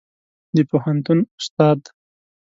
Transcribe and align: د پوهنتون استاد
د 0.55 0.57
پوهنتون 0.69 1.19
استاد 1.39 1.81